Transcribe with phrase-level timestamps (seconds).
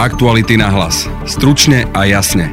[0.00, 1.04] Aktuality na hlas.
[1.28, 2.48] Stručne a jasne.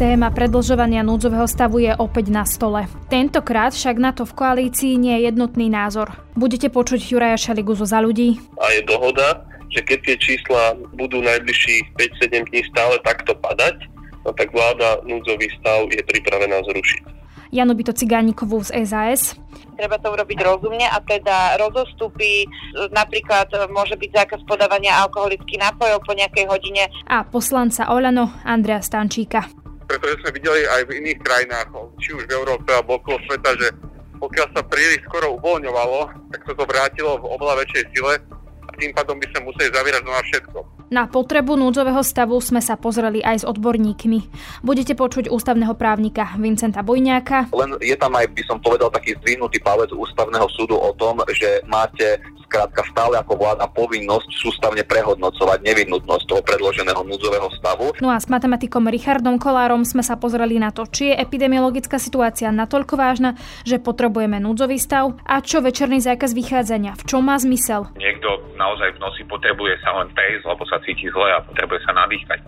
[0.00, 2.88] Téma predlžovania núdzového stavu je opäť na stole.
[3.12, 6.16] Tentokrát však na to v koalícii nie je jednotný názor.
[6.32, 8.40] Budete počuť Juraja Šeligu zo za ľudí?
[8.56, 13.84] A je dohoda, že keď tie čísla budú najbližších 5-7 dní stále takto padať,
[14.24, 17.19] no tak vláda núdzový stav je pripravená zrušiť.
[17.50, 19.34] Janu Byto Cigánikovú z SAS.
[19.74, 22.46] Treba to urobiť rozumne a teda rozostupy,
[22.94, 26.86] napríklad môže byť zákaz podávania alkoholických nápojov po nejakej hodine.
[27.10, 29.60] A poslanca Olano Andrea Stančíka
[29.90, 33.74] pretože sme videli aj v iných krajinách, či už v Európe alebo okolo sveta, že
[34.22, 38.14] pokiaľ sa príliš skoro uvoľňovalo, tak sa to vrátilo v oveľa väčšej sile
[38.62, 40.79] a tým pádom by sme museli zavierať na všetko.
[40.90, 44.26] Na potrebu núdzového stavu sme sa pozreli aj s odborníkmi.
[44.66, 47.54] Budete počuť ústavného právnika Vincenta Bojňáka.
[47.54, 51.62] Len je tam aj, by som povedal, taký zdvihnutý palec ústavného súdu o tom, že
[51.70, 52.18] máte
[52.50, 57.94] skrátka stále ako vláda povinnosť sústavne prehodnocovať nevyhnutnosť toho predloženého núdzového stavu.
[58.02, 62.50] No a s matematikom Richardom Kolárom sme sa pozreli na to, či je epidemiologická situácia
[62.50, 67.86] natoľko vážna, že potrebujeme núdzový stav a čo večerný zákaz vychádzania, v čom má zmysel.
[67.94, 71.92] Niekto naozaj v noci potrebuje sa len prejsť, lebo sa cíti zle a potrebuje sa
[71.96, 72.40] nadýchať.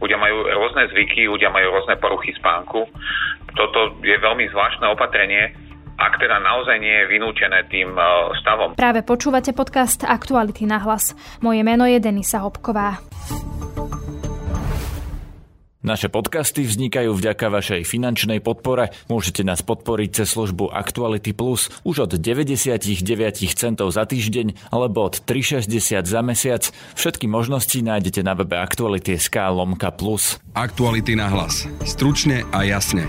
[0.00, 2.88] Ľudia majú rôzne zvyky, ľudia majú rôzne poruchy spánku.
[3.56, 5.52] Toto je veľmi zvláštne opatrenie,
[6.00, 8.02] ak teda naozaj nie je vynútené tým e,
[8.40, 8.72] stavom.
[8.72, 11.12] Práve počúvate podcast Aktuality na hlas.
[11.44, 13.04] Moje meno je Denisa Hopková.
[15.80, 18.92] Naše podcasty vznikajú vďaka vašej finančnej podpore.
[19.08, 22.84] Môžete nás podporiť cez službu Actuality Plus už od 99
[23.56, 26.68] centov za týždeň alebo od 3,60 za mesiac.
[27.00, 30.36] Všetky možnosti nájdete na webe Actuality.sk lomka plus.
[30.52, 31.64] Aktuality na hlas.
[31.88, 33.08] Stručne a jasne.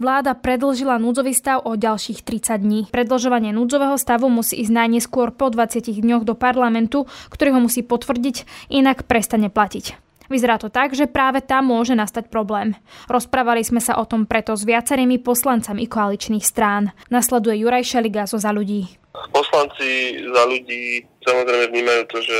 [0.00, 2.80] Vláda predlžila núdzový stav o ďalších 30 dní.
[2.88, 8.48] Predlžovanie núdzového stavu musí ísť najneskôr po 20 dňoch do parlamentu, ktorý ho musí potvrdiť,
[8.72, 10.08] inak prestane platiť.
[10.30, 12.78] Vyzerá to tak, že práve tam môže nastať problém.
[13.10, 16.94] Rozprávali sme sa o tom preto s viacerými poslancami koaličných strán.
[17.10, 18.86] Nasleduje Juraj Šeliga zo za ľudí.
[19.34, 22.38] Poslanci za ľudí samozrejme vnímajú to, že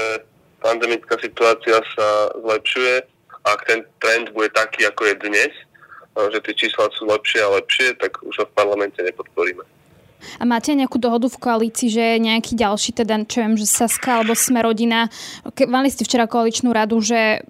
[0.63, 2.95] pandemická situácia sa zlepšuje.
[3.43, 5.53] Ak ten trend bude taký, ako je dnes,
[6.15, 9.67] že tie čísla sú lepšie a lepšie, tak už ho v parlamente nepodporíme.
[10.37, 14.37] A máte nejakú dohodu v koalícii, že nejaký ďalší, teda čo viem, že Saska alebo
[14.37, 15.09] Sme rodina,
[15.65, 17.41] mali ste včera koaličnú radu, že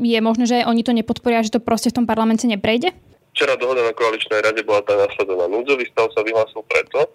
[0.00, 2.92] je možné, že oni to nepodporia, že to proste v tom parlamente neprejde?
[3.36, 5.44] Včera dohoda na koaličnej rade bola tá následovná.
[5.48, 7.12] Núdzový stav sa vyhlásil preto,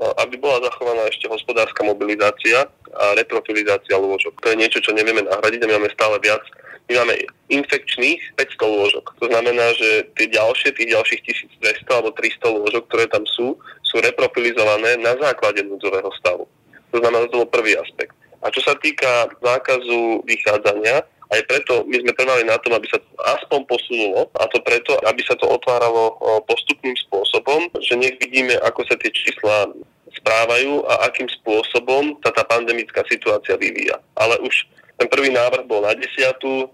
[0.00, 2.66] aby bola zachovaná ešte hospodárska mobilizácia
[2.96, 4.40] a reprofilizácia lôžok.
[4.40, 6.42] To je niečo, čo nevieme nahradiť a my máme stále viac.
[6.90, 7.14] My máme
[7.54, 9.04] infekčných 500 lôžok.
[9.22, 11.20] To znamená, že tie ďalšie, tých ďalších
[11.62, 13.54] 1200 alebo 300 lôžok, ktoré tam sú,
[13.86, 16.50] sú reprofilizované na základe núdzového stavu.
[16.90, 18.16] To znamená, to bol prvý aspekt.
[18.42, 22.98] A čo sa týka zákazu vychádzania, aj preto my sme trvali na tom, aby sa
[22.98, 26.18] to aspoň posunulo a to preto, aby sa to otváralo
[26.50, 29.70] postupným spôsobom, že nech vidíme, ako sa tie čísla
[30.10, 34.02] správajú a akým spôsobom sa tá pandemická situácia vyvíja.
[34.18, 34.66] Ale už
[34.98, 36.02] ten prvý návrh bol na 10,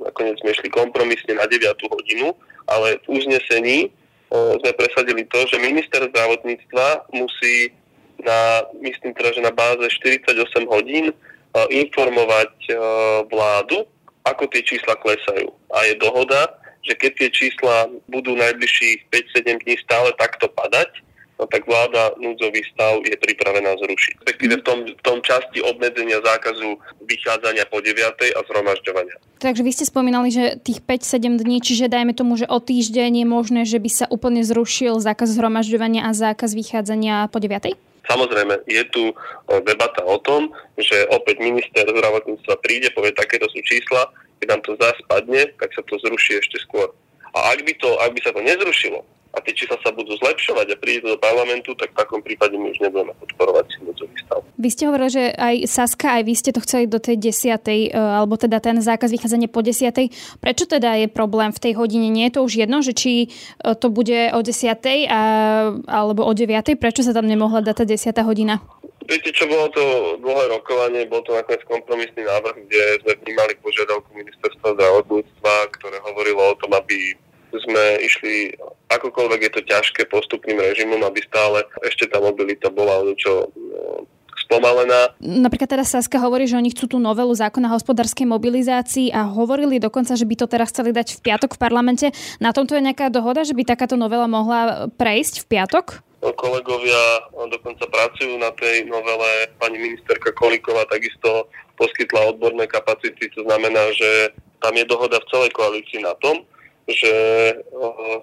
[0.02, 1.62] nakoniec sme išli kompromisne na 9
[1.92, 2.32] hodinu,
[2.64, 3.92] ale v uznesení
[4.32, 7.70] sme presadili to, že minister zdravotníctva musí
[8.24, 10.32] na, myslím teda, že na báze 48
[10.66, 11.12] hodín
[11.54, 12.56] informovať
[13.30, 13.86] vládu
[14.26, 15.54] ako tie čísla klesajú.
[15.70, 21.02] A je dohoda, že keď tie čísla budú najbližších 5-7 dní stále takto padať,
[21.36, 24.14] no tak vláda núdzový stav je pripravená zrušiť.
[24.24, 27.98] Respektíve v tom, v tom časti obmedzenia zákazu vychádzania po 9.
[28.34, 29.16] a zhromažďovania.
[29.36, 33.26] Takže vy ste spomínali, že tých 5-7 dní, čiže dajme tomu, že o týždeň je
[33.28, 37.85] možné, že by sa úplne zrušil zákaz zhromažďovania a zákaz vychádzania po 9.
[38.06, 39.14] Samozrejme, je tu e,
[39.66, 44.72] debata o tom, že opäť minister zdravotníctva príde, povie, takéto sú čísla, keď nám to
[44.78, 46.86] zás padne, tak sa to zruší ešte skôr.
[47.34, 49.02] A ak by, to, ak by sa to nezrušilo,
[49.36, 52.72] a tie čísla sa budú zlepšovať a príde do parlamentu, tak v takom prípade my
[52.72, 54.40] už nebudeme podporovať núdzový stav.
[54.56, 58.00] Vy ste hovorili, že aj Saska, aj vy ste to chceli do tej desiatej, e,
[58.00, 60.08] alebo teda ten zákaz vychádzania po desiatej.
[60.40, 62.08] Prečo teda je problém v tej hodine?
[62.08, 65.20] Nie je to už jedno, že či e, to bude o desiatej a,
[65.84, 66.80] alebo o deviatej?
[66.80, 68.64] Prečo sa tam nemohla dať tá desiatá hodina?
[69.06, 69.84] Viete čo, bolo to
[70.18, 76.42] dlhé rokovanie, bol to nakoniec kompromisný návrh, kde sme vnímali požiadavku ministerstva zdravotníctva, ktoré hovorilo
[76.42, 77.14] o tom, aby
[77.54, 83.10] sme išli, akokoľvek je to ťažké, postupným režimom, aby stále ešte tá mobilita bola o
[83.10, 84.06] niečo no,
[84.46, 85.18] spomalená.
[85.18, 90.14] Napríklad teraz Saska hovorí, že oni chcú tú novelu zákona hospodárskej mobilizácii a hovorili dokonca,
[90.14, 92.06] že by to teraz chceli dať v piatok v parlamente.
[92.38, 96.06] Na tomto je nejaká dohoda, že by takáto novela mohla prejsť v piatok?
[96.34, 99.46] kolegovia dokonca pracujú na tej novele.
[99.62, 101.46] Pani ministerka Kolíková takisto
[101.78, 106.42] poskytla odborné kapacity, to znamená, že tam je dohoda v celej koalícii na tom,
[106.86, 107.14] že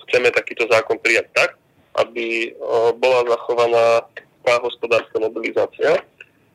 [0.08, 1.60] chceme takýto zákon prijať tak,
[2.00, 2.56] aby
[2.98, 4.08] bola zachovaná
[4.44, 6.00] tá hospodárska mobilizácia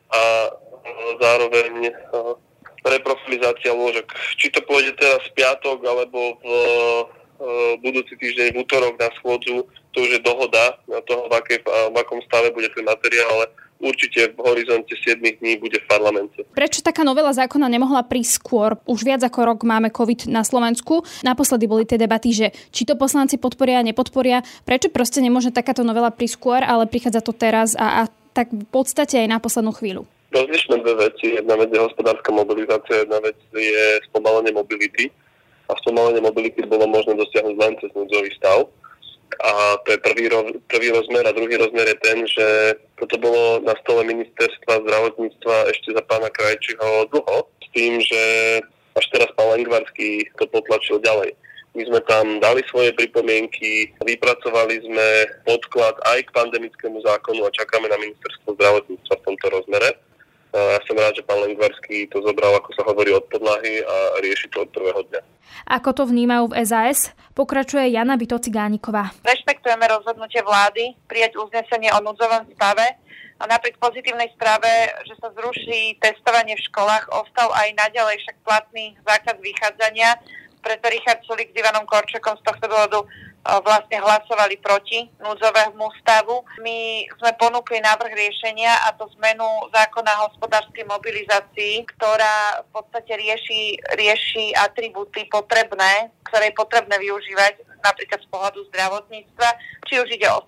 [0.09, 0.21] a
[1.21, 1.93] zároveň
[2.81, 4.09] reprofilizácia lôžok.
[4.41, 6.19] Či to pôjde teraz v piatok alebo
[7.39, 9.63] v budúci týždeň v útorok na schôdzu,
[9.95, 13.47] to už je dohoda na toho, v, aké, v akom stave bude ten materiál, ale
[13.79, 16.43] určite v horizonte 7 dní bude v parlamente.
[16.51, 18.69] Prečo taká novela zákona nemohla prísť skôr?
[18.85, 21.07] Už viac ako rok máme COVID na Slovensku.
[21.23, 24.43] Naposledy boli tie debaty, že či to poslanci podporia, nepodporia.
[24.67, 28.67] Prečo proste nemôže takáto novela prísť skôr, ale prichádza to teraz a, a tak v
[28.69, 30.05] podstate aj na poslednú chvíľu?
[30.29, 31.33] Rozlišme dve veci.
[31.33, 35.09] Jedna vec je hospodárska mobilizácia, jedna vec je spomalenie mobility.
[35.69, 38.69] A spomalenie mobility bolo možné dosiahnuť len cez núdzový stav.
[39.39, 40.27] A to je prvý,
[40.67, 41.23] prvý rozmer.
[41.27, 42.47] A druhý rozmer je ten, že
[42.99, 48.21] toto bolo na stole ministerstva zdravotníctva ešte za pána Krajčího dlho, s tým, že
[48.99, 51.31] až teraz pán Lengvarský to potlačil ďalej.
[51.77, 55.07] My sme tam dali svoje pripomienky, vypracovali sme
[55.45, 59.93] podklad aj k pandemickému zákonu a čakáme na ministerstvo zdravotníctva v tomto rozmere.
[60.49, 64.49] Ja som rád, že pán Lengvarský to zobral, ako sa hovorí, od podlahy a rieši
[64.49, 65.21] to od prvého dňa.
[65.69, 69.13] Ako to vnímajú v SAS, pokračuje Jana Byto-Cigániková.
[69.21, 72.97] Rešpektujeme rozhodnutie vlády prijať uznesenie o núdzovom stave
[73.37, 74.67] a napriek pozitívnej správe,
[75.05, 80.17] že sa zruší testovanie v školách, ostal aj naďalej však platný zákaz vychádzania
[80.59, 82.99] preto Richard Sulik s Ivanom Korčekom z tohto dôvodu
[83.43, 86.43] vlastne hlasovali proti núdzovému stavu.
[86.59, 93.15] My sme ponúkli návrh riešenia a to zmenu zákona o hospodárskej mobilizácii, ktorá v podstate
[93.15, 99.49] rieši, rieši atributy potrebné, ktoré je potrebné využívať napríklad z pohľadu zdravotníctva,
[99.87, 100.43] či už ide o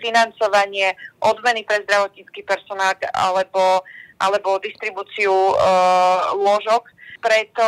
[0.00, 3.84] financovanie, odmeny pre zdravotnícky personál alebo,
[4.16, 5.54] alebo distribúciu e,
[6.40, 6.88] lôžok.
[7.20, 7.66] Preto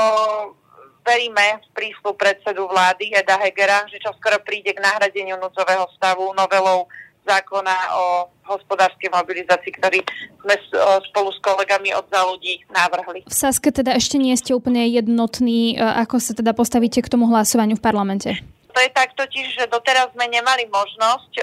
[1.03, 6.31] veríme v príslu predsedu vlády Eda Hegera, že čo skoro príde k nahradeniu núdzového stavu
[6.35, 6.87] novelou
[7.23, 8.05] zákona o
[8.51, 10.03] hospodárskej mobilizácii, ktorý
[10.43, 10.55] sme
[11.07, 13.23] spolu s kolegami od za ľudí navrhli.
[13.23, 17.31] V Saske teda ešte nie ste úplne jednotní, e, ako sa teda postavíte k tomu
[17.31, 18.43] hlasovaniu v parlamente?
[18.73, 21.43] To je tak totiž, že doteraz sme nemali možnosť e,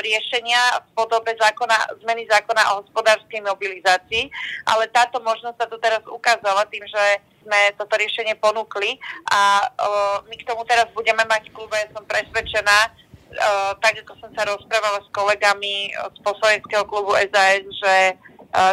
[0.00, 4.32] riešenia v podobe zákona, zmeny zákona o hospodárskej mobilizácii,
[4.64, 7.04] ale táto možnosť sa tu teraz ukázala tým, že
[7.48, 9.00] sme toto riešenie ponúkli
[9.32, 14.12] a uh, my k tomu teraz budeme mať v klube, som presvedčená, uh, tak ako
[14.20, 17.94] som sa rozprávala s kolegami z poslaneckého klubu SAS, že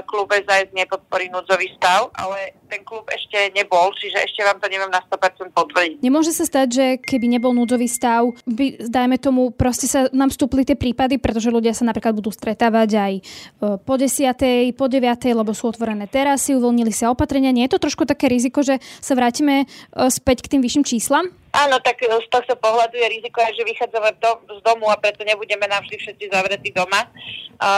[0.10, 4.90] klub SAS nepodporí núdzový stav, ale ten klub ešte nebol, čiže ešte vám to neviem
[4.90, 6.02] na 100% potvrdiť.
[6.02, 10.66] Nemôže sa stať, že keby nebol núdzový stav, by, dajme tomu, proste sa nám vstúpli
[10.66, 13.22] tie prípady, pretože ľudia sa napríklad budú stretávať aj e,
[13.78, 14.74] po 10.
[14.74, 15.06] po 9.
[15.38, 17.54] lebo sú otvorené terasy, uvoľnili sa opatrenia.
[17.54, 19.66] Nie je to trošku také riziko, že sa vrátime e,
[20.10, 21.30] späť k tým vyšším číslam?
[21.56, 24.20] Áno, tak e, z tohto pohľadu je riziko že vychádzame
[24.52, 27.08] z domu a preto nebudeme navždy všetci zavretí doma.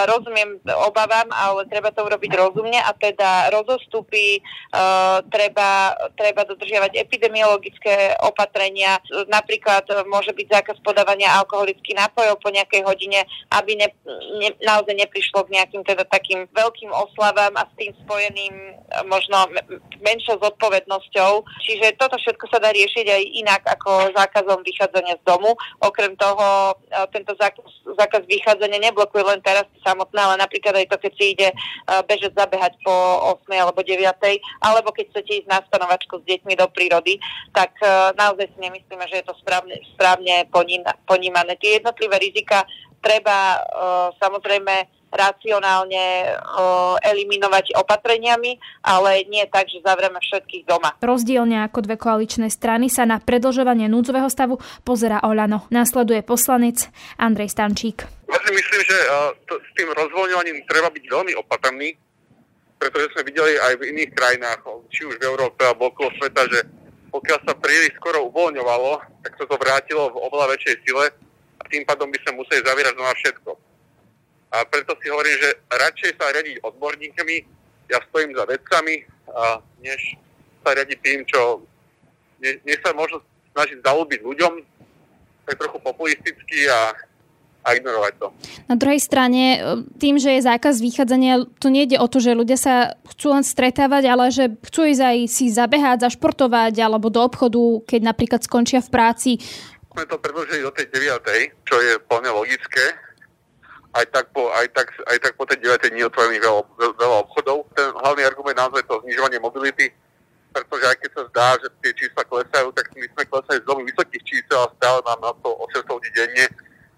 [0.10, 0.58] Rozumiem
[0.90, 4.42] obavám, ale treba to urobiť rozumne a teda rozostupy,
[4.74, 8.98] uh, treba, treba dodržiavať epidemiologické opatrenia.
[9.30, 13.22] Napríklad môže byť zákaz podávania alkoholických nápojov po nejakej hodine,
[13.54, 13.90] aby ne,
[14.42, 18.54] ne, naozaj neprišlo k nejakým teda takým veľkým oslavám a s tým spojeným
[19.06, 19.46] možno
[20.02, 21.46] menšou zodpovednosťou.
[21.70, 25.54] Čiže toto všetko sa dá riešiť aj inak ako zákazom vychádzania z domu.
[25.84, 27.66] Okrem toho, e, tento zákaz,
[28.00, 31.56] zákaz vychádzania neblokuje len teraz samotné, ale napríklad aj to, keď si ide e,
[32.08, 32.96] bežať zabehať po
[33.44, 34.02] 8 alebo 9,
[34.64, 37.20] alebo keď chcete ísť na stanovačku s deťmi do prírody,
[37.52, 40.48] tak e, naozaj si nemyslíme, že je to správne, správne
[41.06, 41.60] ponímané.
[41.60, 42.66] Tie jednotlivé rizika
[42.98, 43.62] treba
[44.18, 50.96] samozrejme racionálne o, eliminovať opatreniami, ale nie tak, že zavrieme všetkých doma.
[51.00, 55.66] Rozdielne ako dve koaličné strany sa na predlžovanie núdzového stavu pozera Olano.
[55.72, 58.04] Nasleduje poslanec Andrej Stančík.
[58.28, 61.96] Ja si myslím, že uh, to, s tým rozvoľňovaním treba byť veľmi opatrný,
[62.76, 64.60] pretože sme videli aj v iných krajinách,
[64.92, 66.60] či už v Európe alebo okolo sveta, že
[67.08, 71.08] pokiaľ sa príliš skoro uvoľňovalo, tak sa to vrátilo v oveľa väčšej sile
[71.58, 73.67] a tým pádom by sme museli zavierať na všetko
[74.52, 77.38] a preto si hovorím, že radšej sa riadiť odborníkmi,
[77.92, 80.16] ja stojím za vedcami, a než
[80.64, 81.64] sa riadiť tým, čo
[82.40, 83.20] ne, ne sa možno
[83.52, 84.54] snažiť zalúbiť ľuďom,
[85.48, 86.92] tak trochu populisticky a,
[87.64, 88.28] a ignorovať to.
[88.68, 89.60] Na druhej strane, e,
[90.00, 94.04] tým, že je zákaz vychádzania, to nejde o to, že ľudia sa chcú len stretávať,
[94.12, 98.92] ale že chcú ísť aj si zabehať, zašportovať alebo do obchodu, keď napríklad skončia v
[98.92, 99.32] práci.
[99.96, 101.66] Sme to predložili do tej 9.
[101.66, 103.07] čo je plne logické,
[103.98, 105.94] aj tak po, aj tak, aj tak po tej 9.
[105.94, 106.62] dní otvorených veľa,
[107.02, 107.66] veľa obchodov.
[107.74, 109.90] Ten hlavný argument naozaj to znižovanie mobility,
[110.54, 113.84] pretože aj keď sa zdá, že tie čísla klesajú, tak my sme klesali z veľmi
[113.90, 116.46] vysokých čísel a stále máme na to 800 ľudí denne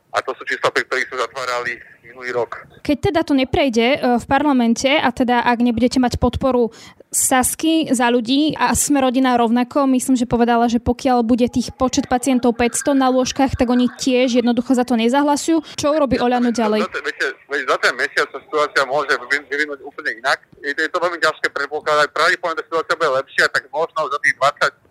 [0.09, 2.65] a to sú čísla, pri ktorých sa zatvárali minulý rok.
[2.81, 6.73] Keď teda to neprejde e, v parlamente a teda ak nebudete mať podporu
[7.09, 12.05] Sasky za ľudí a sme rodina rovnako, myslím, že povedala, že pokiaľ bude tých počet
[12.05, 15.65] pacientov 500 na lôžkach, tak oni tiež jednoducho za to nezahlasujú.
[15.73, 16.85] Čo urobí Oľano ďalej?
[16.85, 19.09] Za, za, za ten mesiac sa situácia môže
[19.49, 20.37] vyvinúť úplne inak.
[20.61, 22.13] Je, je to veľmi ťažké predpokladať.
[22.13, 24.89] Pravdepodobne tá situácia bude lepšia, tak možno za tých 20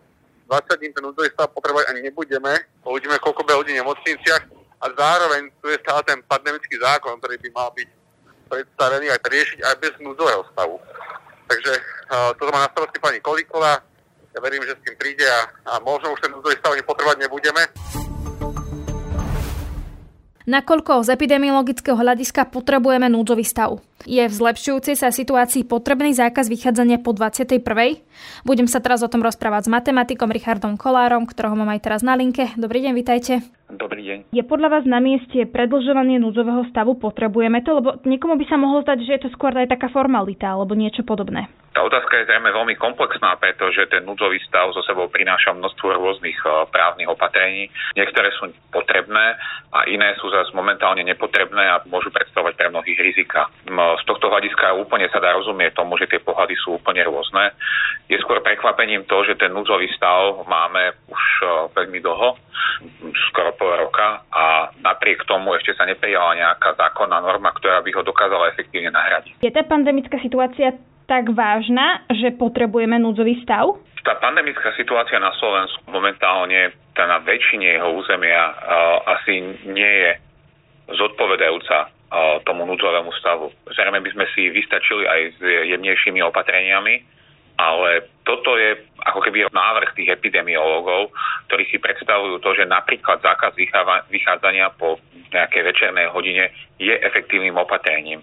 [0.49, 2.57] 20 dní ten núdzový stav potrebovať ani nebudeme.
[2.83, 4.43] Uvidíme, koľko bude ľudí v nemocniciach
[4.81, 7.89] a zároveň tu je stále ten pandemický zákon, ktorý by mal byť
[8.49, 10.81] predstavený aj riešiť aj bez núdzového stavu.
[11.49, 11.73] Takže
[12.13, 13.81] uh, toto má na starosti pani Kolíková.
[14.37, 17.63] Ja verím, že s tým príde a, a možno už ten núdzový stav nepotrebovať nebudeme.
[20.49, 23.85] Nakoľko z epidemiologického hľadiska potrebujeme núdzový stav?
[24.09, 27.61] Je v zlepšujúcej sa situácii potrebný zákaz vychádzania po 21.
[28.49, 32.17] Budem sa teraz o tom rozprávať s matematikom Richardom Kolárom, ktorého mám aj teraz na
[32.17, 32.49] linke.
[32.57, 33.58] Dobrý deň, vitajte.
[33.69, 34.19] Dobrý deň.
[34.33, 36.97] Je podľa vás na mieste predlžovanie núdzového stavu?
[36.97, 37.77] Potrebujeme to?
[37.77, 41.05] Lebo niekomu by sa mohlo zdať, že je to skôr aj taká formalita alebo niečo
[41.05, 41.53] podobné.
[41.77, 46.35] Tá otázka je zrejme veľmi komplexná, pretože ten núdzový stav so sebou prináša množstvo rôznych
[46.35, 47.69] eh, právnych opatrení.
[47.93, 49.39] Niektoré sú potrebné
[49.71, 53.53] a iné sú zase momentálne nepotrebné a môžu predstavovať pre mnohých rizika.
[53.69, 57.53] Z tohto hľadiska úplne sa dá rozumieť tomu, že tie pohľady sú úplne rôzne.
[58.09, 61.49] Je skôr prekvapením to, že ten núdzový stav máme už eh,
[61.79, 62.49] veľmi dlho,
[63.31, 68.03] skoro pol roka a napriek tomu ešte sa neprijala nejaká zákonná norma, ktorá by ho
[68.07, 69.43] dokázala efektívne nahradiť.
[69.43, 70.79] Je tá pandemická situácia
[71.11, 73.81] tak vážna, že potrebujeme núdzový stav?
[74.05, 78.55] Tá pandemická situácia na Slovensku momentálne tá na väčšine jeho územia uh,
[79.19, 80.11] asi nie je
[80.95, 83.53] zodpovedajúca uh, tomu núdzovému stavu.
[83.73, 85.41] Zrejme by sme si vystačili aj s
[85.75, 87.18] jemnejšími opatreniami,
[87.59, 91.11] ale toto je ako keby návrh tých epidemiológov,
[91.51, 93.59] ktorí si predstavujú to, že napríklad zákaz
[94.09, 95.03] vychádzania po
[95.35, 98.23] nejakej večernej hodine je efektívnym opatrením.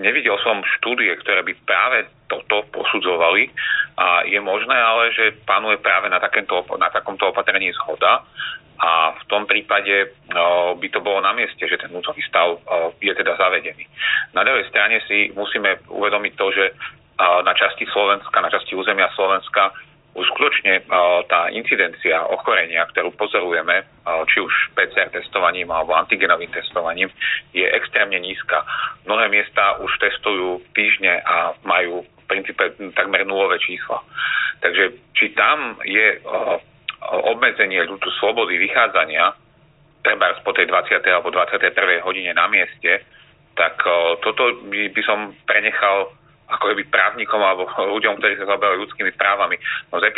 [0.00, 3.52] Nevidel som štúdie, ktoré by práve toto posudzovali
[4.00, 8.24] a je možné ale, že panuje práve na, takéto, na takomto opatrení zhoda
[8.80, 10.16] a v tom prípade
[10.80, 12.56] by to bolo na mieste, že ten núcový stav
[12.98, 13.84] je teda zavedený.
[14.32, 16.64] Na druhej strane si musíme uvedomiť to, že
[17.22, 19.70] na časti Slovenska, na časti územia Slovenska
[20.12, 20.84] už skutočne
[21.24, 23.80] tá incidencia ochorenia, ktorú pozorujeme,
[24.28, 27.08] či už PCR testovaním alebo antigenovým testovaním,
[27.56, 28.60] je extrémne nízka.
[29.08, 34.04] Mnohé miesta už testujú týždne a majú v princípe takmer nulové čísla.
[34.60, 36.20] Takže či tam je
[37.32, 39.32] obmedzenie ľudú slobody vychádzania,
[40.04, 41.08] treba po tej 20.
[41.08, 42.04] alebo 21.
[42.04, 43.00] hodine na mieste,
[43.56, 43.80] tak
[44.20, 46.12] toto by, som prenechal
[46.48, 49.56] ako keby právnikom alebo ľuďom, ktorí sa zaoberajú ľudskými právami.
[49.92, 50.10] No z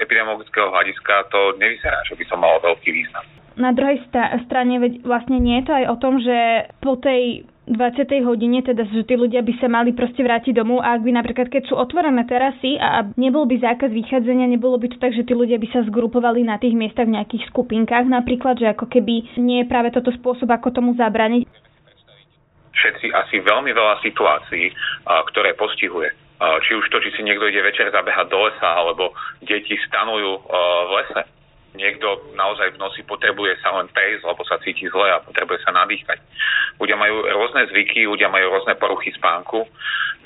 [0.00, 3.24] epidemiologického hľadiska to nevyzerá, že by som mal veľký význam.
[3.52, 4.00] Na druhej
[4.48, 8.26] strane veď vlastne nie je to aj o tom, že po tej 20.
[8.26, 11.46] hodine, teda že tí ľudia by sa mali proste vrátiť domov a ak by napríklad,
[11.46, 15.30] keď sú otvorené terasy a nebol by zákaz vychádzania, nebolo by to tak, že tí
[15.36, 19.62] ľudia by sa zgrupovali na tých miestach v nejakých skupinkách napríklad, že ako keby nie
[19.62, 21.46] je práve toto spôsob, ako tomu zabraniť
[22.72, 24.72] všetci asi veľmi veľa situácií,
[25.32, 26.12] ktoré postihuje.
[26.42, 29.14] Či už to, či si niekto ide večer zabehať do lesa, alebo
[29.46, 30.42] deti stanujú
[30.88, 31.22] v lese.
[31.72, 35.72] Niekto naozaj v noci potrebuje sa len prejsť, lebo sa cíti zle a potrebuje sa
[35.72, 36.20] nadýchať.
[36.76, 39.64] Ľudia majú rôzne zvyky, ľudia majú rôzne poruchy spánku.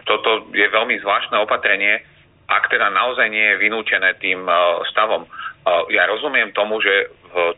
[0.09, 2.03] Toto je veľmi zvláštne opatrenie,
[2.51, 4.43] ak teda naozaj nie je vynúčené tým
[4.91, 5.27] stavom.
[5.91, 7.11] Ja rozumiem tomu, že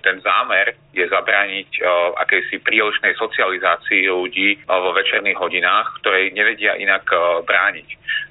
[0.02, 1.82] ten zámer je zabrániť
[2.18, 7.06] akejsi prílišnej socializácii ľudí vo večerných hodinách, ktorej nevedia inak
[7.46, 7.88] brániť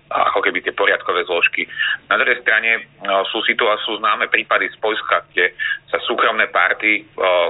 [0.07, 1.67] ako keby tie poriadkové zložky.
[2.07, 2.87] Na druhej strane
[3.31, 5.51] sú situácie, sú známe prípady z Polska, kde
[5.91, 7.03] sa súkromné párty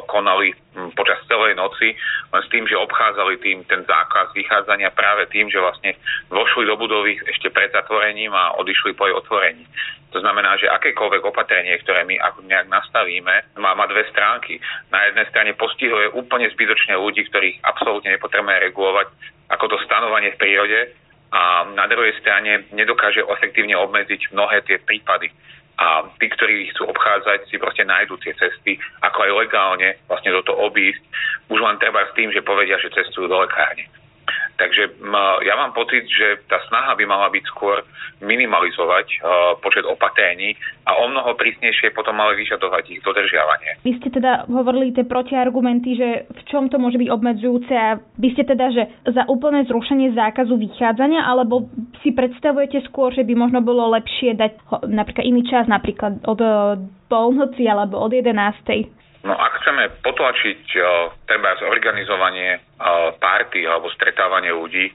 [0.09, 0.53] konali
[0.93, 1.93] počas celej noci
[2.33, 5.97] len s tým, že obchádzali tým ten zákaz vychádzania práve tým, že vlastne
[6.29, 9.65] vošli do budovy ešte pred zatvorením a odišli po jej otvorení.
[10.15, 14.61] To znamená, že akékoľvek opatrenie, ktoré my ako nejak nastavíme, má, má dve stránky.
[14.89, 19.07] Na jednej strane postihuje úplne zbytočne ľudí, ktorých absolútne nepotrebujeme regulovať,
[19.51, 20.79] ako to stanovanie v prírode,
[21.31, 25.27] a na druhej strane nedokáže efektívne obmedziť mnohé tie prípady.
[25.77, 30.65] A tí, ktorí chcú obchádzať, si proste nájdú tie cesty, ako aj legálne vlastne toho
[30.65, 31.03] obísť,
[31.53, 33.85] už len treba s tým, že povedia, že cestujú do lekárne.
[34.57, 34.97] Takže
[35.45, 37.85] ja mám pocit, že tá snaha by mala byť skôr
[38.25, 39.21] minimalizovať
[39.61, 40.57] počet opatrení
[40.89, 43.85] a o mnoho prísnejšie potom mali vyžadovať ich dodržiavanie.
[43.85, 48.27] Vy ste teda hovorili tie protiargumenty, že v čom to môže byť obmedzujúce a vy
[48.33, 51.69] ste teda, že za úplné zrušenie zákazu vychádzania, alebo
[52.01, 54.51] si predstavujete skôr, že by možno bolo lepšie dať
[54.89, 56.41] napríklad iný čas, napríklad od
[57.07, 58.33] polnoci alebo od 11.
[59.25, 64.93] No ak chceme potlačiť uh, treba zorganizovanie uh, párty alebo stretávanie ľudí,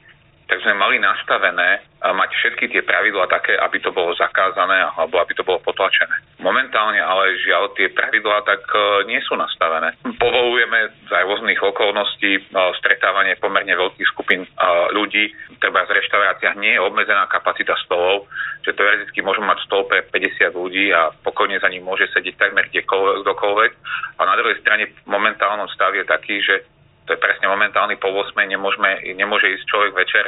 [0.53, 5.33] tak sme mali nastavené mať všetky tie pravidlá také, aby to bolo zakázané alebo aby
[5.33, 6.13] to bolo potlačené.
[6.45, 9.97] Momentálne ale žiaľ tie pravidlá tak uh, nie sú nastavené.
[10.21, 15.33] Povolujeme za rôznych okolností uh, stretávanie pomerne veľkých skupín uh, ľudí.
[15.57, 18.29] Treba v reštauráciách nie je obmedzená kapacita stolov,
[18.61, 22.69] že teoreticky môžeme mať stol pre 50 ľudí a pokojne za ním môže sedieť takmer
[22.69, 23.71] kdekoľvek,
[24.19, 26.61] A na druhej strane momentálnom stav je taký, že
[27.03, 28.35] to je presne momentálny po 8.
[28.47, 30.25] Nemôžeme, nemôže ísť človek večer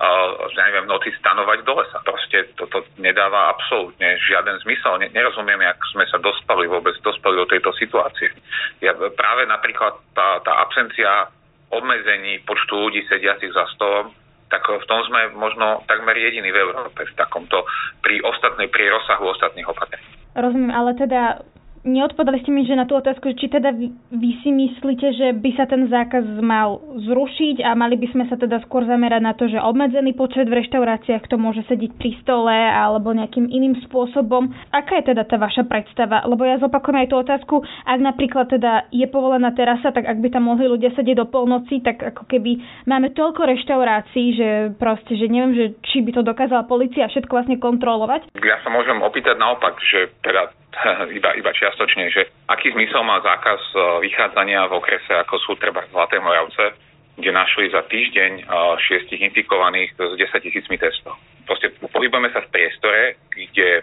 [0.00, 2.00] ja neviem, noci stanovať do lesa.
[2.00, 4.96] Proste toto nedáva absolútne žiaden zmysel.
[5.12, 8.32] nerozumiem, jak sme sa dostali vôbec, dospeli do tejto situácie.
[8.80, 11.28] Ja, práve napríklad tá, tá absencia
[11.68, 14.16] obmedzení počtu ľudí sediacich za stolom
[14.50, 17.62] tak v tom sme možno takmer jediní v Európe v takomto,
[18.02, 20.10] pri ostatnej, pri rozsahu ostatných opatrení.
[20.34, 21.46] Rozumiem, ale teda
[21.80, 25.50] Neodpovedali ste mi, že na tú otázku, či teda vy, vy si myslíte, že by
[25.56, 26.76] sa ten zákaz mal
[27.08, 30.60] zrušiť a mali by sme sa teda skôr zamerať na to, že obmedzený počet v
[30.60, 34.52] reštauráciách to môže sedieť pri stole alebo nejakým iným spôsobom.
[34.68, 36.20] Aká je teda tá vaša predstava?
[36.28, 40.28] Lebo ja zopakujem aj tú otázku, ak napríklad teda je povolená terasa, tak ak by
[40.36, 45.32] tam mohli ľudia sedieť do polnoci, tak ako keby máme toľko reštaurácií, že proste, že
[45.32, 48.28] neviem, že či by to dokázala policia všetko vlastne kontrolovať.
[48.36, 50.59] Ja sa môžem opýtať naopak, že teda
[51.18, 55.82] iba, iba čiastočne, že aký zmysel má zákaz e, vychádzania v okrese, ako sú treba
[55.90, 56.74] Zlaté Moravce,
[57.18, 58.42] kde našli za týždeň e,
[58.86, 61.18] šiestich infikovaných s 10 tisícmi testov.
[61.44, 63.82] Proste pohybujeme sa v priestore, kde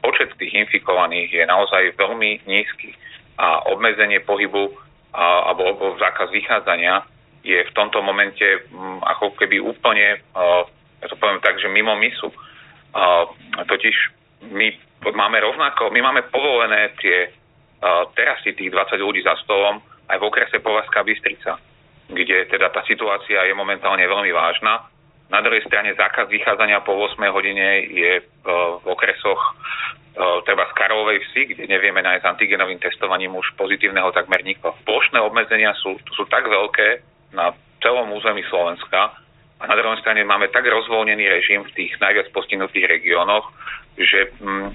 [0.00, 2.96] počet tých infikovaných je naozaj veľmi nízky
[3.36, 4.72] a obmedzenie pohybu
[5.12, 7.04] alebo zákaz vychádzania
[7.44, 8.44] je v tomto momente
[9.04, 12.32] ako keby úplne, ja to poviem tak, že mimo misu.
[13.68, 13.96] Totiž
[14.56, 14.72] my
[15.10, 20.26] máme rovnako, my máme povolené tie uh, terasy tých 20 ľudí za stolom aj v
[20.30, 21.58] okrese Povazká Bystrica,
[22.06, 24.86] kde teda tá situácia je momentálne veľmi vážna.
[25.32, 30.76] Na druhej strane zákaz vychádzania po 8 hodine je uh, v okresoch uh, treba z
[30.78, 34.78] Karovej vsi, kde nevieme nájsť antigenovým testovaním už pozitívneho takmer nikoho.
[34.86, 37.02] Plošné obmedzenia sú, sú tak veľké
[37.34, 37.50] na
[37.82, 39.18] celom území Slovenska,
[39.62, 43.46] a na druhej strane máme tak rozvoľnený režim v tých najviac postihnutých regiónoch,
[43.94, 44.74] že mm,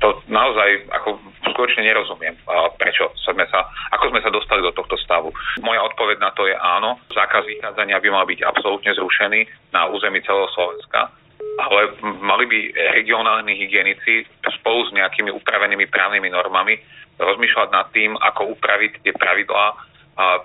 [0.00, 2.34] to naozaj ako skutočne nerozumiem,
[2.80, 5.28] prečo sme sa, ako sme sa dostali do tohto stavu.
[5.60, 9.44] Moja odpoveď na to je áno, zákaz vychádzania by mal byť absolútne zrušený
[9.76, 11.12] na území celého Slovenska,
[11.60, 12.58] ale mali by
[12.98, 14.24] regionálni hygienici
[14.60, 16.80] spolu s nejakými upravenými právnymi normami
[17.20, 19.66] rozmýšľať nad tým, ako upraviť tie pravidlá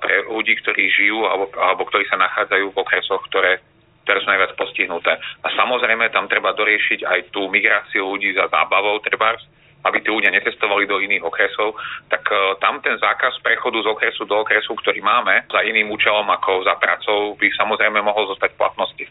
[0.02, 3.62] pre ľudí, ktorí žijú alebo, alebo ktorí sa nachádzajú v okresoch, ktoré
[4.10, 5.13] ktoré sú najviac postihnuté.
[5.45, 9.38] A samozrejme tam treba doriešiť aj tú migráciu ľudí za zábavou, treba
[9.80, 11.72] aby tí ľudia netestovali do iných okresov,
[12.12, 16.28] tak uh, tam ten zákaz prechodu z okresu do okresu, ktorý máme, za iným účelom
[16.28, 19.06] ako za pracou, by samozrejme mohol zostať v platnosti.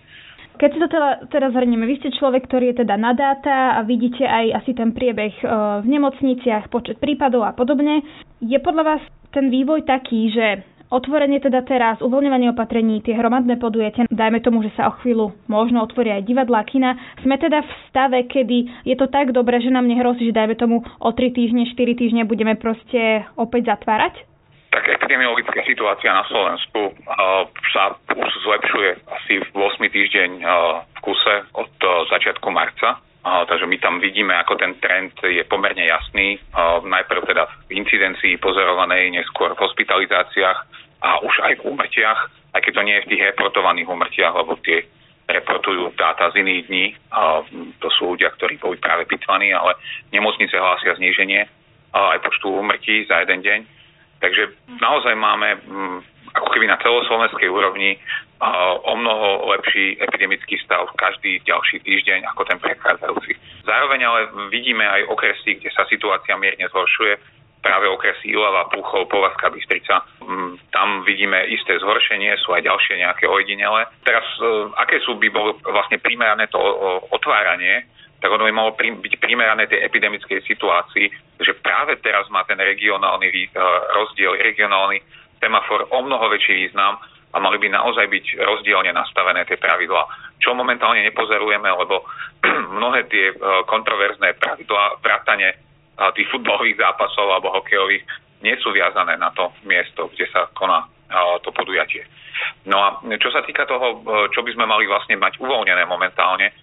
[0.59, 3.87] Keď si to teda, teda zhrnieme, vy ste človek, ktorý je teda na dáta a
[3.87, 5.45] vidíte aj asi ten priebeh e,
[5.81, 8.03] v nemocniciach, počet prípadov a podobne.
[8.43, 14.09] Je podľa vás ten vývoj taký, že Otvorenie teda teraz, uvoľňovanie opatrení, tie hromadné podujatia,
[14.09, 16.97] dajme tomu, že sa o chvíľu možno otvoria aj divadlá, kina.
[17.21, 20.81] Sme teda v stave, kedy je to tak dobré, že nám nehrozí, že dajme tomu
[20.81, 24.25] o 3 týždne, 4 týždne budeme proste opäť zatvárať?
[24.73, 30.99] Tak epidemiologická situácia na Slovensku uh, sa už zlepšuje asi v 8 týždeň uh, v
[31.05, 33.01] kuse od uh, začiatku marca.
[33.29, 36.41] Takže my tam vidíme, ako ten trend je pomerne jasný.
[36.85, 40.59] Najprv teda v incidencii pozorovanej, neskôr v hospitalizáciách
[41.05, 42.21] a už aj v úmrtiach,
[42.57, 44.83] aj keď to nie je v tých reportovaných úmrtiach, lebo tie
[45.29, 46.87] reportujú dáta z iných dní.
[47.85, 49.77] To sú ľudia, ktorí boli práve pitvaní, ale
[50.09, 51.45] nemocnice hlásia zníženie
[51.93, 53.61] aj počtu úmrtí za jeden deň.
[54.19, 54.43] Takže
[54.83, 55.99] naozaj máme mm,
[56.59, 57.95] keby na celoslovenskej úrovni
[58.83, 63.39] o mnoho lepší epidemický stav každý ďalší týždeň ako ten predchádzajúci.
[63.63, 67.15] Zároveň ale vidíme aj okresy, kde sa situácia mierne zhoršuje
[67.63, 70.03] práve okresy Ilava, Púchov, Povazka, Bystrica.
[70.23, 73.87] Mm, tam vidíme isté zhoršenie, sú aj ďalšie nejaké ojedinele.
[74.07, 76.59] Teraz, e, aké sú by bolo vlastne primerané to
[77.11, 77.87] otváranie,
[78.19, 81.07] tak ono by malo byť primerané tej epidemickej situácii,
[81.43, 83.51] že práve teraz má ten regionálny e,
[83.95, 85.03] rozdiel, regionálny
[85.39, 86.99] semafor o mnoho väčší význam
[87.33, 90.05] a mali by naozaj byť rozdielne nastavené tie pravidlá.
[90.41, 92.05] Čo momentálne nepozorujeme, lebo
[92.79, 93.35] mnohé tie
[93.67, 95.59] kontroverzné pravidlá, vrátane
[96.15, 98.07] tých futbalových zápasov alebo hokejových,
[98.39, 100.87] nie sú viazané na to miesto, kde sa koná
[101.43, 102.07] to podujatie.
[102.71, 106.55] No a čo sa týka toho, čo by sme mali vlastne mať uvoľnené momentálne,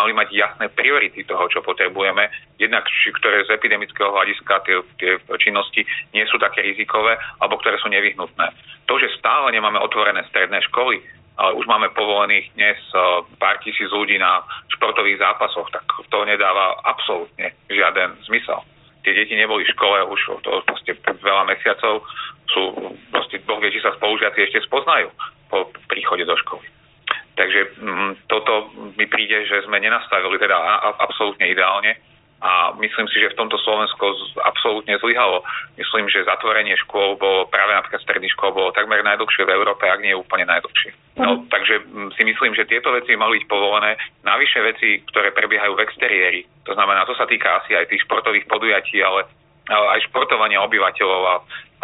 [0.00, 2.32] mali mať jasné priority toho, čo potrebujeme.
[2.56, 2.88] Jednak,
[3.20, 5.84] ktoré z epidemického hľadiska tie, tie činnosti
[6.16, 8.46] nie sú také rizikové, alebo ktoré sú nevyhnutné.
[8.88, 11.04] To, že stále nemáme otvorené stredné školy,
[11.36, 12.96] ale už máme povolených dnes e,
[13.36, 14.44] pár tisíc ľudí na
[14.76, 18.60] športových zápasoch, tak to nedáva absolútne žiaden zmysel.
[19.00, 22.04] Tie deti neboli v škole už to proste veľa mesiacov,
[22.52, 25.08] sú proste, Boh vie, či sa spolužiaci ešte spoznajú
[25.48, 26.79] po príchode do školy.
[27.38, 30.56] Takže mm, toto mi príde, že sme nenastavili teda
[30.98, 31.96] absolútne ideálne
[32.40, 35.44] a myslím si, že v tomto Slovensko absolútne zlyhalo.
[35.76, 40.00] Myslím, že zatvorenie škôl bolo práve napríklad stredných škôl bolo takmer najdlhšie v Európe, ak
[40.00, 41.20] nie úplne najdlhšie.
[41.20, 41.52] No, mhm.
[41.52, 44.00] takže mm, si myslím, že tieto veci mali byť povolené.
[44.24, 46.40] Navyše veci, ktoré prebiehajú v exteriéri.
[46.64, 49.28] To znamená, to sa týka asi aj tých športových podujatí, ale
[49.68, 51.34] aj športovania obyvateľov a,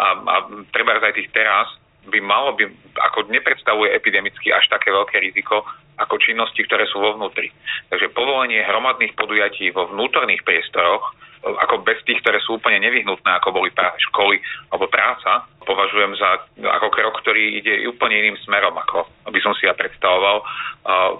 [0.01, 0.35] a, a
[0.73, 1.69] treba aj tých teraz,
[2.07, 2.67] by malo by,
[3.11, 5.67] ako nepredstavuje epidemicky až také veľké riziko,
[5.97, 7.49] ako činnosti, ktoré sú vo vnútri.
[7.89, 13.55] Takže povolenie hromadných podujatí vo vnútorných priestoroch, ako bez tých, ktoré sú úplne nevyhnutné, ako
[13.55, 14.41] boli práve školy
[14.73, 19.67] alebo práca, považujem za ako krok, ktorý ide úplne iným smerom, ako by som si
[19.67, 20.43] ja predstavoval.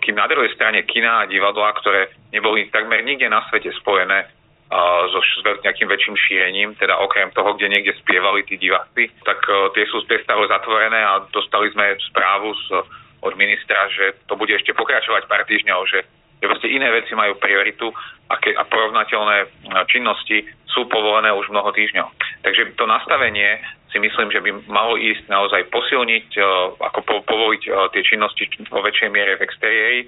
[0.04, 4.30] Kým na druhej strane kina a divadlá, ktoré neboli takmer nikde na svete spojené
[4.68, 5.20] so
[5.64, 10.04] nejakým väčším šírením, teda okrem toho, kde niekde spievali tí diváci, tak uh, tie sú
[10.04, 12.84] stále zatvorené a dostali sme správu z,
[13.24, 16.04] od ministra, že to bude ešte pokračovať pár týždňov, že,
[16.44, 17.90] že proste iné veci majú prioritu
[18.28, 19.48] a, ke, a porovnateľné e,
[19.88, 22.08] činnosti sú povolené už mnoho týždňov.
[22.44, 23.58] Takže to nastavenie
[23.90, 27.64] si myslím, že by malo ísť naozaj posilniť, uh, ako po, povoliť
[27.96, 30.00] tie činnosti vo väčšej miere v exteriéri,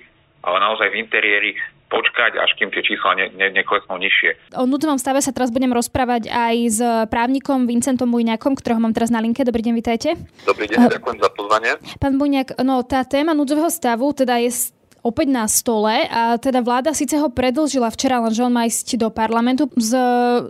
[0.44, 1.52] ale naozaj v interiéri
[1.90, 4.56] počkať, až kým tie čísla ne, ne, neklesnú nižšie.
[4.56, 9.10] O núdzovom stave sa teraz budem rozprávať aj s právnikom Vincentom Bujňakom, ktorého mám teraz
[9.10, 9.42] na linke.
[9.42, 10.16] Dobrý deň, vitajte.
[10.46, 11.72] Dobrý deň, uh, ďakujem za pozvanie.
[11.98, 14.72] Pán Bujňak, no tá téma núdzového stavu teda je
[15.10, 19.10] opäť na stole a teda vláda síce ho predlžila včera, lenže on má ísť do
[19.10, 19.66] parlamentu.
[19.74, 19.98] Z,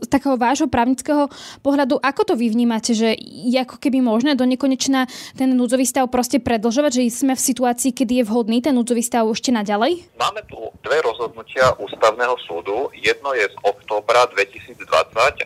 [0.03, 1.31] z takého vášho právnického
[1.63, 5.07] pohľadu, ako to vy vnímate, že je ako keby možné do nekonečna
[5.39, 9.23] ten núdzový stav proste predlžovať, že sme v situácii, kedy je vhodný ten núdzový stav
[9.31, 10.03] ešte naďalej?
[10.19, 12.91] Máme tu dve rozhodnutia ústavného súdu.
[12.97, 14.83] Jedno je z októbra 2020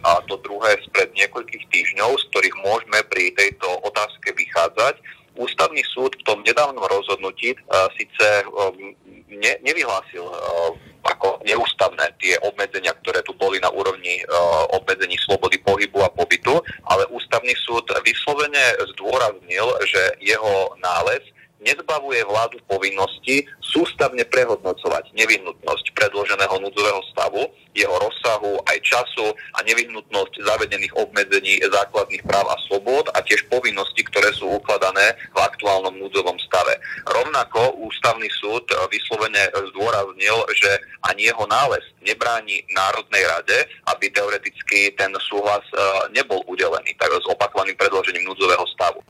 [0.02, 4.98] a to druhé spred niekoľkých týždňov, z ktorých môžeme pri tejto otázke vychádzať.
[5.34, 7.58] Ústavný súd v tom nedávnom rozhodnutí
[7.98, 8.94] síce um,
[9.38, 10.72] ne, nevyhlásil uh,
[11.04, 16.64] ako neústavné tie obmedzenia, ktoré tu boli na úrovni uh, obmedzení slobody pohybu a pobytu,
[16.88, 21.24] ale ústavný súd vyslovene zdôraznil, že jeho nález
[21.64, 30.46] nezbavuje vládu povinnosti sústavne prehodnocovať nevyhnutnosť predloženého núdzového stavu, jeho rozsahu, aj času a nevyhnutnosť
[30.46, 36.38] zavedených obmedzení základných práv a slobod a tiež povinnosti, ktoré sú ukladané v aktuálnom núdzovom
[36.46, 36.78] stave.
[37.10, 40.72] Rovnako ústavný súd vyslovene zdôraznil, že
[41.10, 43.58] ani jeho nález nebráni Národnej rade,
[43.90, 45.76] aby teoreticky ten súhlas e,
[46.14, 49.02] nebol udelený tak s opakovaným predložením núdzového stavu.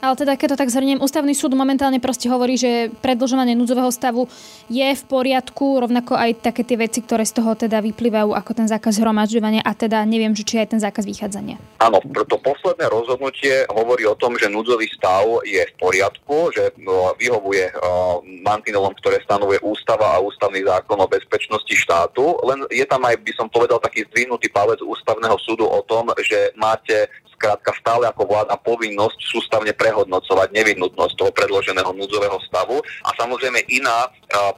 [0.00, 4.28] Ale teda, keď to tak zhrniem, ústavný súd momentálne proste hovorí, že predlžovanie núdzového stavu
[4.68, 8.66] je v poriadku, rovnako aj také tie veci, ktoré z toho teda vyplývajú ako ten
[8.68, 11.56] zákaz hromažďovania a teda neviem, že či aj ten zákaz vychádzania.
[11.80, 17.16] Áno, to posledné rozhodnutie hovorí o tom, že núdzový stav je v poriadku, že no,
[17.16, 23.00] vyhovuje uh, mantinelom, ktoré stanovuje ústava a ústavný zákon o bezpečnosti štátu, len je tam
[23.04, 28.08] aj, by som povedal, taký zdvihnutý palec ústavného súdu o tom, že máte skrátka stále
[28.08, 34.08] ako vláda povinnosť sústavne prehodnocovať nevyhnutnosť toho predloženého núdzového stavu a samozrejme iná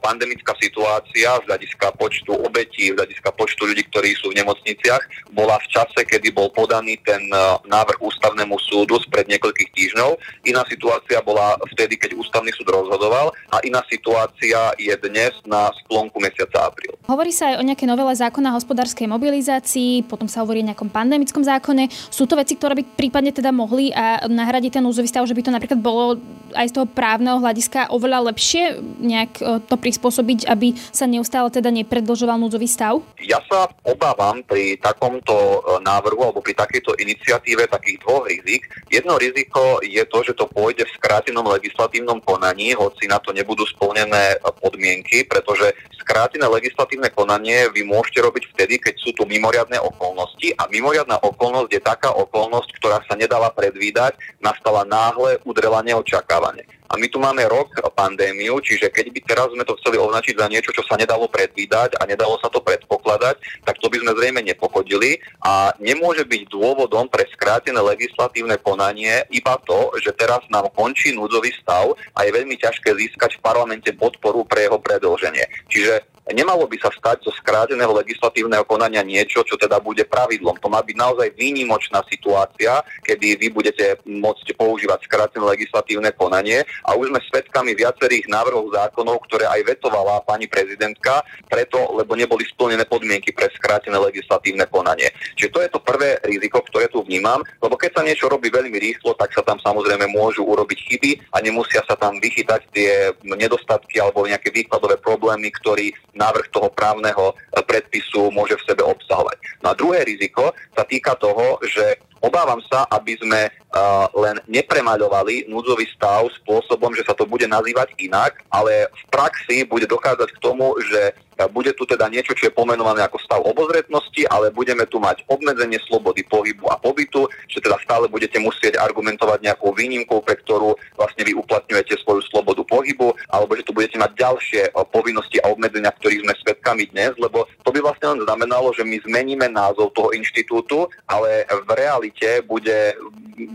[0.01, 5.61] pandemická situácia z hľadiska počtu obetí, z hľadiska počtu ľudí, ktorí sú v nemocniciach, bola
[5.61, 7.29] v čase, kedy bol podaný ten
[7.69, 10.09] návrh ústavnému súdu spred niekoľkých týždňov.
[10.49, 16.17] Iná situácia bola vtedy, keď ústavný súd rozhodoval a iná situácia je dnes na sklonku
[16.17, 16.97] mesiaca apríl.
[17.05, 21.45] Hovorí sa aj o nejakej novele zákona hospodárskej mobilizácii, potom sa hovorí o nejakom pandemickom
[21.45, 21.91] zákone.
[22.09, 25.33] Sú to veci, ktoré ktoré by prípadne teda mohli a nahradiť ten núzový stav, že
[25.33, 26.21] by to napríklad bolo
[26.53, 31.73] aj z toho právneho hľadiska oveľa lepšie nejak e, to prispôsobiť, aby sa neustále teda
[31.73, 33.01] nepredlžoval núzový stav?
[33.25, 38.69] Ja sa obávam pri takomto e, návrhu alebo pri takejto iniciatíve takých dvoch rizik.
[38.93, 43.65] Jedno riziko je to, že to pôjde v skrátenom legislatívnom konaní, hoci na to nebudú
[43.65, 45.73] splnené podmienky, pretože
[46.09, 51.69] skrátené legislatívne konanie vy môžete robiť vtedy, keď sú tu mimoriadne okolnosti a mimoriadná okolnosť
[51.69, 56.65] je taká okolnosť, ktorá sa nedala predvídať, nastala náhle, udrela neočakávane.
[56.89, 60.47] A my tu máme rok pandémiu, čiže keď by teraz sme to chceli označiť za
[60.47, 64.39] niečo, čo sa nedalo predvídať a nedalo sa to predpokladať, tak to by sme zrejme
[64.39, 71.11] nepochodili a nemôže byť dôvodom pre skrátené legislatívne konanie iba to, že teraz nám končí
[71.11, 75.43] núdzový stav a je veľmi ťažké získať v parlamente podporu pre jeho predlženie.
[75.67, 80.61] Čiže Nemalo by sa stať zo skráteného legislatívneho konania niečo, čo teda bude pravidlom.
[80.61, 86.93] To má byť naozaj výnimočná situácia, kedy vy budete môcť používať skrátené legislatívne konanie a
[86.93, 92.85] už sme svedkami viacerých návrhov zákonov, ktoré aj vetovala pani prezidentka, preto, lebo neboli splnené
[92.85, 95.09] podmienky pre skrátené legislatívne konanie.
[95.33, 98.77] Čiže to je to prvé riziko, ktoré tu vnímam, lebo keď sa niečo robí veľmi
[98.77, 103.97] rýchlo, tak sa tam samozrejme môžu urobiť chyby a nemusia sa tam vychytať tie nedostatky
[103.97, 109.63] alebo nejaké výkladové problémy, ktorý návrh toho právneho eh, predpisu môže v sebe obsahovať.
[109.63, 115.47] No a druhé riziko sa týka toho, že obávam sa, aby sme uh, len nepremaľovali
[115.47, 120.43] núdzový stav spôsobom, že sa to bude nazývať inak, ale v praxi bude dochádzať k
[120.43, 121.15] tomu, že
[121.47, 125.79] bude tu teda niečo, čo je pomenované ako stav obozretnosti, ale budeme tu mať obmedzenie
[125.87, 131.23] slobody pohybu a pobytu, že teda stále budete musieť argumentovať nejakou výnimkou, pre ktorú vlastne
[131.23, 136.25] vy uplatňujete svoju slobodu pohybu, alebo že tu budete mať ďalšie povinnosti a obmedzenia, ktorých
[136.27, 140.89] sme svedkami dnes, lebo to by vlastne len znamenalo, že my zmeníme názov toho inštitútu,
[141.07, 142.97] ale v realite bude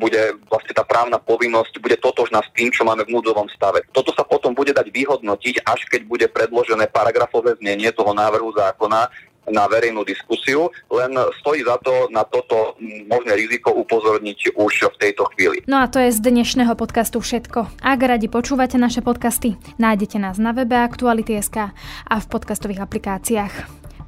[0.01, 3.85] bude vlastne tá právna povinnosť bude totožná s tým, čo máme v núdzovom stave.
[3.92, 9.11] Toto sa potom bude dať vyhodnotiť, až keď bude predložené paragrafové znenie toho návrhu zákona
[9.51, 11.11] na verejnú diskusiu, len
[11.43, 12.79] stojí za to na toto
[13.11, 15.61] možné riziko upozorniť už v tejto chvíli.
[15.69, 17.67] No a to je z dnešného podcastu všetko.
[17.83, 21.77] Ak radi počúvate naše podcasty, nájdete nás na webe Aktuality.sk
[22.09, 23.55] a v podcastových aplikáciách.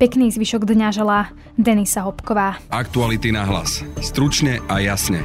[0.00, 1.28] Pekný zvyšok dňa želá
[1.60, 2.56] Denisa Hopková.
[2.72, 3.84] Aktuality na hlas.
[4.00, 5.20] Stručne a jasne.